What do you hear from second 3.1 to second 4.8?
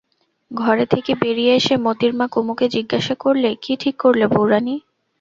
করলে, কী ঠিক করলে বউরানী?